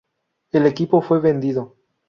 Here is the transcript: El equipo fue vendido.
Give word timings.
El 0.51 0.65
equipo 0.65 0.99
fue 1.03 1.19
vendido. 1.19 1.75